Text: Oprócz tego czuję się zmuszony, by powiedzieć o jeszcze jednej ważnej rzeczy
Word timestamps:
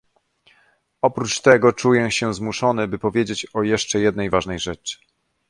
Oprócz 1.01 1.41
tego 1.41 1.73
czuję 1.73 2.11
się 2.11 2.33
zmuszony, 2.33 2.87
by 2.87 2.99
powiedzieć 2.99 3.47
o 3.53 3.63
jeszcze 3.63 3.99
jednej 3.99 4.29
ważnej 4.29 4.59
rzeczy 4.59 4.97